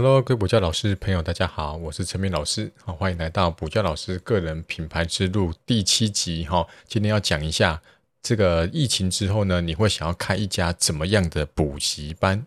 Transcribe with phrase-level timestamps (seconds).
[0.00, 6.64] Hello，各位补教老师朋友，大家好，我是陈明老师，好，欢迎来到补教老师个人品牌之路第七集哈。
[6.86, 7.82] 今天要讲一下
[8.22, 12.46] 这个疫情之后呢，你会想要开一家怎么样的补习班？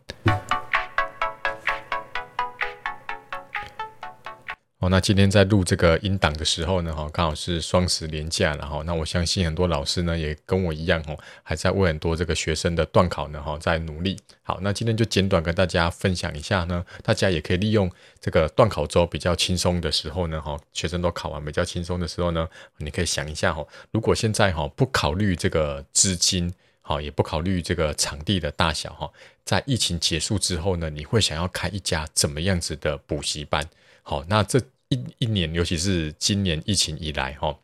[4.82, 8.82] 哦，那今天在录这个音档的时候呢，哈，刚好是双十连假了哈。
[8.84, 14.18] 那我相信很多老师呢，也跟我一样哈，还在为很多这个学生的段考呢，哈，在努力。
[14.42, 26.52] 好，那今天就简短跟大家分享一下呢，大家也可以利用这个段考周比较轻松的时候呢，哈，学生都考完比较轻松的时候呢，你可以想一下哈，如果现在哈不考虑这个资金，
[26.82, 29.08] 好，也不考虑这个场地的大小哈，
[29.46, 33.64] 在疫情结束之后呢，你会想要开一家怎么样子的补习班？
[34.04, 37.56] 好，那这一一年，尤其是今年疫情以来，哈，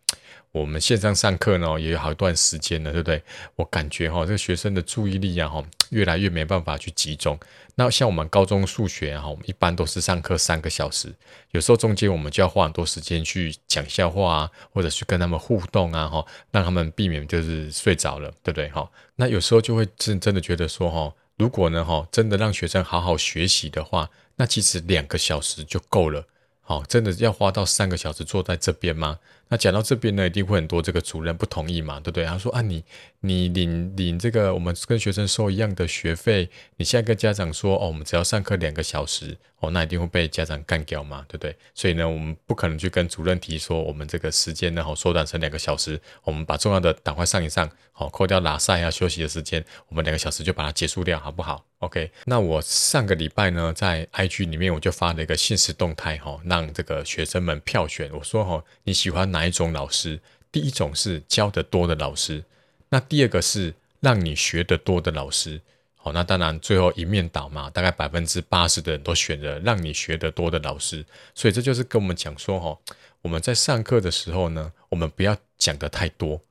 [0.51, 3.21] 我们线上上课呢，也有好一段时间了，对不对？
[3.55, 7.37] 我感觉哈，这个学生的注意力啊，哈，越来越没办法去集中。
[7.75, 11.13] 那像我们高中数学哈，我们一般都是上课三个小时，
[11.51, 18.69] 有时候中间我们就要花很多时间去讲笑话啊，或者去跟他们互动啊，哈，让他们避免就是睡着了，对不对？
[18.69, 26.25] 哈，那有时候就会真真的觉得说，哈，如果呢，哈，真的让学生好好学习的话，那其实两个小时就够了。
[26.61, 29.19] 好，真的要花到三个小时坐在这边吗？
[29.49, 32.25] 那讲到这边呢，一定会很多这个主任不同意嘛，对不对？
[32.25, 32.83] 他说啊，你
[33.21, 41.55] 你领领这个我们跟学生收一样的学费，你现在跟家长说哦，我们只要上课两个小时哦，那一定会被家长干掉嘛，对不对？
[41.73, 59.36] 所以呢，我们不可能去跟主任提说，我们这个时间呢，好缩短成两个小时，我们把重要的赶快上一上，好扣掉拉赛啊休息的时间，我们两个小时就把它结束掉，好不好？OK，那我上个礼拜呢，在 IG 里面我就发了一个现实动态哈，让这个学生们票选，我说哈，你喜欢哪？
[59.37, 60.19] 哪一种老师？
[60.51, 62.43] 第一种是教得多的老师，
[62.89, 65.61] 那第二个是让你学得多的老师。
[65.95, 71.05] 好，那当然最后一面倒嘛，大概百分之八十的人都选择让你学得多的老师。
[71.35, 72.79] 所以这就是跟我们讲说，哦，
[73.21, 76.41] 我们在上课的时候呢，我们不要讲的太多，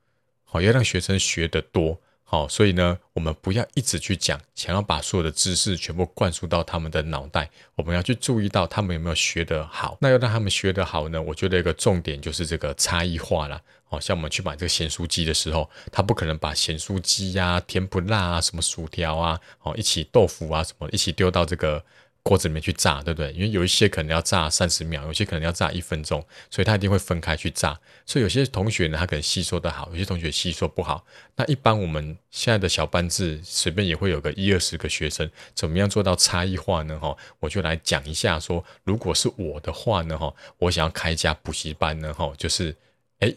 [0.45, 2.01] 好，要让学生学得多。
[2.29, 7.49] 好，所以呢，我们不要一直去讲，想要把所有的知识全部灌输到他们的脑袋。
[7.77, 9.97] 我们要去注意到他们有没有学得好。
[10.01, 11.23] 那要让他们学得好呢？
[11.23, 13.63] 我觉得一个重点就是这个差异化了。
[13.89, 21.85] 好像我们去买这个咸酥鸡的时候，他不可能把咸酥鸡呀、甜不辣啊、什么薯条啊、哦一起豆腐啊什么一起丢到这个。
[22.27, 23.33] 锅子里面去炸，对不对？
[23.35, 27.79] 因为有一些可能要炸三十秒，有些可能要炸一分钟，所以他一定会分开去炸。
[28.05, 31.07] 所以有些同学呢，他可能吸收的好，有些同学吸收不好。
[31.37, 36.99] 那一般我们现在的小班制，随便也会有个一二十个学生，怎么样做到差异化呢？
[36.99, 42.75] 哈，我就来讲一下，说如果是我的话呢，哈，我想要开一家补习班呢，哈，就是，
[43.21, 43.33] 哎，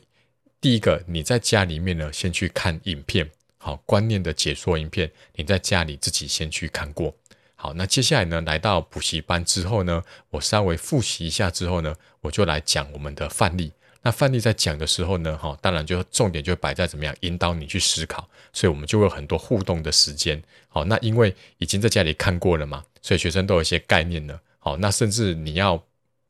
[0.60, 3.30] 第一个你在家里面呢，先去看影片，
[3.60, 7.16] 好，观念的解说影片，你在家里自己先去看过。
[7.62, 13.74] 好，那接下来呢，来到补习班之后呢，我稍微复习一下之后呢，我就来讲我们的范例。
[14.02, 20.42] 那范例在讲的时候呢，哈，当然就重点就摆在怎么样引导你去思考，所以我们就会有很多互动的时间。
[20.70, 24.40] 好，那因为已经在家里看过了嘛，所以学生都有一些概念了。
[24.60, 25.84] 好，那甚至你要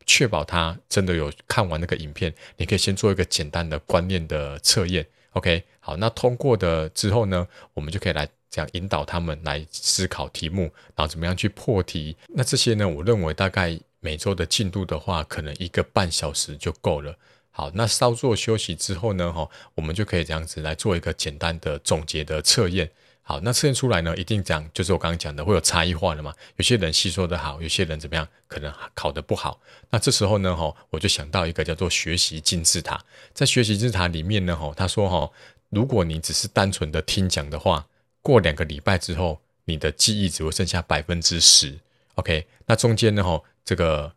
[0.08, 5.06] 确保他真的有看完那个影片，你可以先做一个简单的观念的测验。
[5.34, 8.28] OK，好，那通过的之后呢，我们就可以来。
[8.50, 10.64] 这样引导他们来思考题目，
[10.96, 12.16] 然后怎么样去破题？
[12.28, 12.88] 那这些呢？
[12.88, 17.16] 我认为大概每周的进度的话，可能一个半小时就够了。
[17.52, 19.32] 好，那稍作休息之后呢？
[19.32, 22.90] 哈，我们就可以这样子来做一个简单的总结的测验。
[23.22, 26.34] 好，那测验出来呢，一定讲就是我刚刚讲的会有差异化的嘛？
[26.56, 28.28] 有些人吸收的好，有些人怎么样？
[28.48, 29.60] 可能考得不好。
[29.92, 30.56] 那这时候呢？
[30.56, 33.00] 哈，我就想到一个叫做学习金字塔。
[33.34, 34.56] 在学习金字塔里面呢？
[34.56, 35.30] 哈，他说哈，
[35.70, 37.86] 如果你只是单纯的听讲的话，
[38.22, 41.80] 过两个礼拜之后，你的记忆只会剩下百分之十。
[42.16, 43.24] OK，那中间呢？
[43.24, 44.14] 哈，这个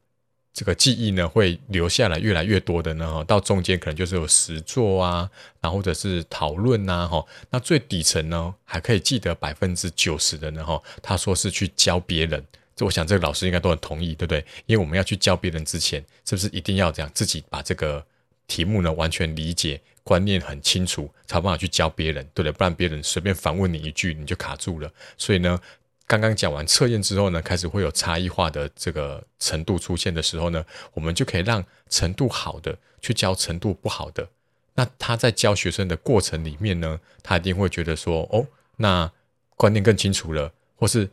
[0.52, 3.08] 这个记忆呢，会留下来越来越多的呢。
[3.12, 5.30] 哈，到中间可能就是有实作啊，
[5.60, 7.06] 然后或者是讨论呐。
[7.06, 10.64] 哈，那最底层呢，还可以记得百分之九十的呢。
[10.64, 12.44] 哈，他说是去教别人。
[12.74, 14.44] 这我想这个老师应该都很同意，对不对？
[14.66, 18.04] 因为我们要去教别人之前，是不是一定要这样自己把这个
[18.46, 19.80] 题目呢完全理解？
[20.04, 22.52] 观念很清楚，才有办法去教别人，对不对？
[22.52, 24.92] 不然别人随便反问你一句，你就卡住了。
[25.16, 25.58] 所以呢，
[26.06, 30.64] 刚刚讲完测验之后呢，开始会有差异化的这个程度出现的时候呢，
[30.94, 34.28] 我们就可以让程度好的去教程度不好的。
[34.74, 38.46] 那他在教学生的过程里面呢，他一定会觉得说，哦，
[38.76, 39.10] 那
[39.56, 41.08] 观念更清楚了，或是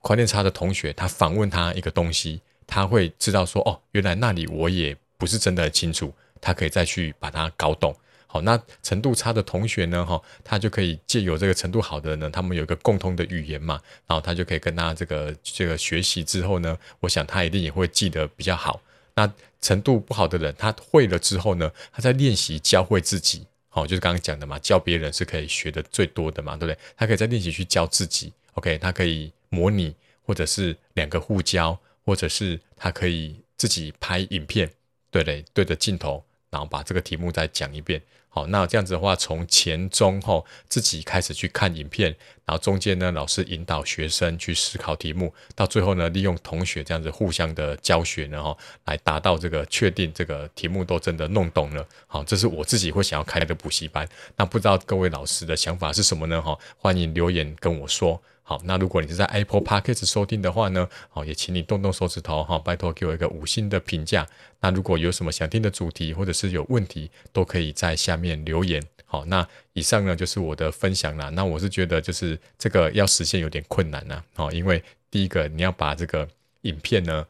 [0.00, 7.94] 观念差的同学，他反问他一个东西，他会知道说，哦，原来那里我也不是真的很清楚，他可以再去把它搞懂。
[8.34, 18.80] 好，那程度差的同学呢，哈，他就可以借由这个程度好的呢，他们有一个共通的语言嘛，然后他就可以跟他这个这个学习之后呢，我想他一定也会记得比较好。
[19.14, 26.76] 那程度不好的人，他会了之后呢，他在练习教会自己，好，就是刚刚讲的嘛，教别人是可以学的最多的嘛，对不对？
[26.96, 29.94] 他可以在练习去教自己，OK，他可以模拟，
[30.26, 34.68] 或者是两个互教，或者是他可以自己拍影片，
[35.12, 38.02] 对对，对着镜头，然后把这个题目再讲一遍。
[38.34, 42.08] 好，那这样子的话，从前中后自己开始去看影片，
[42.44, 51.86] 然后中间呢，老师引导学生去思考题目，到最后呢，利用同学这样子互相的教学呢，哈，来达到这个确定这个题目都真的弄懂了。
[52.08, 54.04] 好，这是我自己会想要开的补习班。
[54.34, 56.42] 那不知道各位老师的想法是什么呢？
[56.42, 58.20] 哈，欢迎留言跟我说。
[58.46, 64.26] 好，那如果你是在 Apple Podcast 收听的话呢，好，也请你动动手指头哈，拜托给我一个五星的评价。
[64.60, 68.82] 那如果有什么想听的主题，或者是有问题，都可以在下面面留言。
[69.04, 71.28] 好，那以上呢就是我的分享啦。
[71.28, 76.26] 那我是觉得就是这个要实现有点困难呐，哦，因为第一个你要把这个
[76.62, 77.24] 影片呢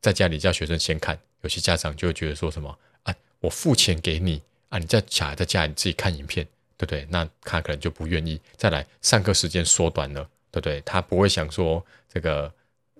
[0.00, 6.46] 在家里叫学生先看，有些家长就会觉得说什么啊，我付钱给你啊，你在小孩在家里自己看影片，
[6.76, 7.06] 对不对？
[7.10, 8.40] 那他可能就不愿意。
[8.56, 10.28] 再来，上课时间缩短了。
[10.52, 10.80] 对不对？
[10.86, 12.50] 他不会想说这个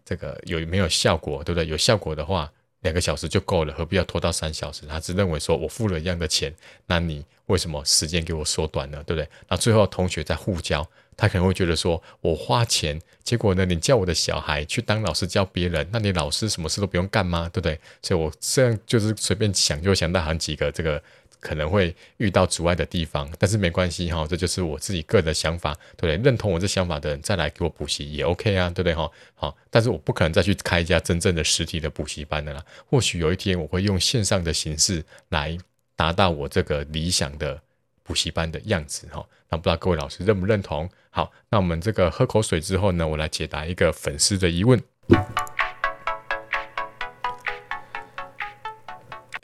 [0.04, 1.66] 这个有没有效果，对不对？
[1.66, 4.82] 有效果的话，两个小时就够了，何必要拖到三小时？
[4.86, 6.54] 他只认为说我付了一样的钱，
[6.86, 9.28] 那你为什么时间给我缩短了，对不对？
[9.48, 17.50] 那最后同学在互教，他可能会觉得说我花钱，结果呢，你叫我的小孩去当老师教别人，那你老师什么事都不用干吗？
[17.52, 17.80] 对不对？
[18.02, 21.02] 所以我这样就是随便想就想到好几个这个。
[21.40, 26.16] 可能会遇到阻碍的地方，但是没关系哈，这就是我自己个人的想法，对不对？
[26.16, 29.10] 认同我这想法的人再来给我补习也 OK 啊，对不对哈？
[29.34, 32.64] 好，但是我不可能再去开一家真正的实体的补习班的啦。
[32.88, 35.56] 或许有一天我会用线上的形式来
[35.94, 37.60] 达到我这个理想的
[38.02, 39.24] 补习班的样子哈。
[39.48, 40.88] 那不知道各位老师认不认同？
[41.10, 44.82] 好，那我们这个喝口水之后呢，我来解答一个粉丝的疑问。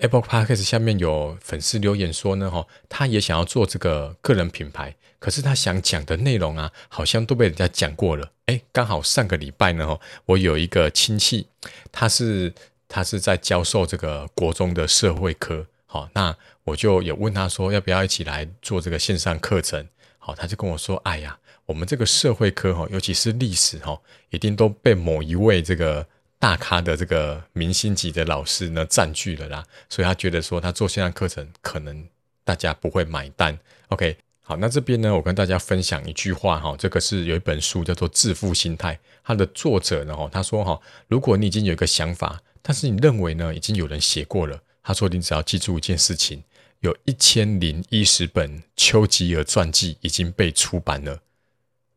[0.02, 8.32] Apple Podcast 下面有粉丝留言说呢，哈，他也想要做这个个人品牌，可是他想讲的内容啊，好像都被人家讲过了。
[8.46, 11.46] 哎，刚好上个礼拜呢，哈，我有一个亲戚，
[11.92, 12.52] 他是
[12.88, 19.86] 他是在教授这个国中的社会科，好，那我就有问他说，要不要一起来做这个线上课程？
[20.18, 24.00] 好，他就跟我说，哎呀，我们这个社会科哈，尤其是历史哈，
[24.30, 26.04] 一定都被某一位这个。
[26.42, 32.04] 大咖的这个明星级的老师呢占据了啦，所以他觉得说他做线上课程可能
[32.42, 33.56] 大家不会买单。
[33.90, 38.92] OK，好，那这边呢我跟大家分享一句话哈，这个是有一本书叫做《致富心态》，
[39.22, 46.42] 它的作者呢哈他说哈，如果你已经有一个想法，但是你认为呢已经有人写过了，他说你只要记住一件事情，
[46.80, 51.20] 有一千零一十本丘吉尔传记已经被出版了。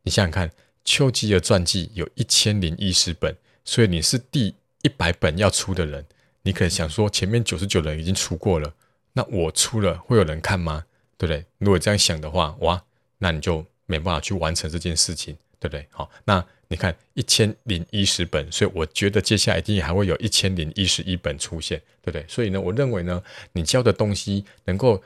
[0.03, 0.51] 你想想看，
[0.83, 3.36] 丘吉尔传记有一千零一十本。
[3.65, 6.06] 所以你是第一百本要出的人，
[6.44, 8.73] 你可能想说前面九十九人已经出过了，
[9.13, 10.85] 那我出了会有人看吗？
[11.17, 11.45] 对不对？
[11.57, 12.83] 如果这样想的话，哇，
[13.17, 15.88] 那你就没办法去完成这件事情，对不对？
[15.89, 22.25] 好，那你看一千零一十本，所以我觉得接下来一定还会有一千零一十一本出现，对不对？
[22.27, 23.23] 所以呢，我认为呢，
[23.53, 25.01] 你教的东西能够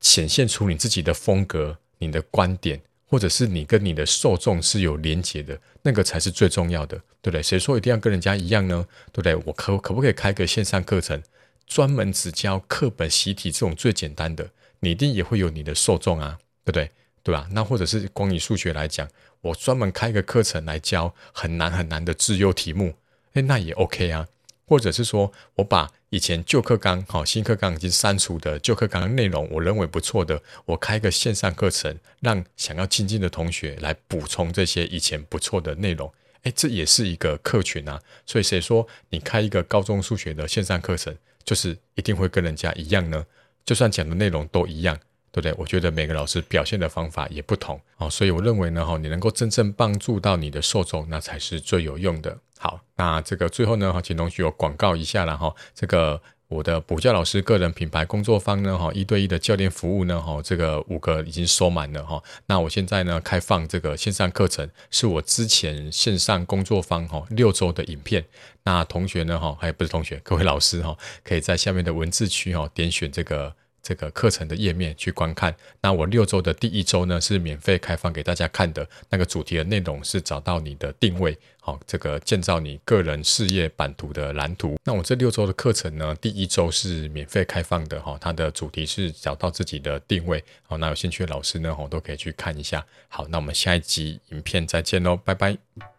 [0.00, 2.80] 显现出你自己的风格、你的观点。
[3.06, 7.42] 或者是你跟你的受众是有连结的，那个才是最重要的，对不对？
[7.42, 8.86] 谁说一定要跟人家一样呢？
[9.12, 9.34] 对不对？
[9.46, 11.22] 我可可不可以开个线上课程，
[11.66, 14.50] 专门只教课本习题这种最简单的？
[14.80, 16.90] 你一定也会有你的受众啊，对不对？
[17.22, 17.48] 对吧？
[17.52, 19.08] 那或者是光以数学来讲，
[19.40, 22.94] 我专门开个课程来教很难很难的自由题目，
[23.32, 24.28] 诶，那也 OK 啊。
[24.66, 36.12] 或者是说我把以前旧课纲、好新课纲已经删除的旧课纲内容，我认为不错的，我开个线上课程，让想要精进的同学来补充这些以前不错的内容。
[36.42, 38.00] 哎，这也是一个客群啊。
[38.26, 43.24] 所以谁说你开一个高中数学的线上课程，就是一定会跟人家一样呢？
[43.64, 44.98] 就算讲的内容都一样。
[45.34, 45.52] 对不对？
[45.58, 52.38] 我觉得每个老师表现的方法也不同哦，所以我认为呢，哈，你能够真正帮助到你的受众，那才是最有用的。
[52.56, 55.52] 好，那这个最后呢，哈，请同学我广告一下了哈。
[55.74, 62.22] 这个我的补教老师个人品牌工作坊呢，哈，一对一的教练服务呢，哈，这个五个已经收满了哈。
[62.46, 68.24] 那我现在呢，开放这个线上课程，是我之前线上工作坊哈六周的影片。
[68.62, 73.56] 那同学呢，哈，还不是同学，各位老师哈，可以在下面的文字区哈点选这个。
[73.84, 75.54] 这个课程的页面去观看。
[75.82, 84.76] 那我六周的第一周呢是免费开放给大家看的，那个主题的内容是找到你的定位，好，这个建造你个人事业版图的蓝图。
[84.82, 90.42] 那我这六周的课程呢，第一周是免费开放的哈，它的主题是找到自己的定位。
[90.62, 92.84] 好，那有兴趣的老师呢，我都可以去看一下。
[93.08, 95.93] 好，那我们下一集影片再见喽，拜拜。